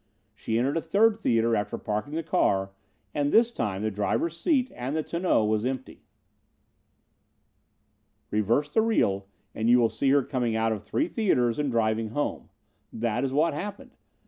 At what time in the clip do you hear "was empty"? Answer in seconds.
5.45-6.01